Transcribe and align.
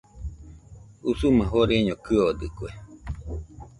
Usuma 1.09 1.43
joreño 1.51 1.95
kɨodɨkue. 2.05 2.69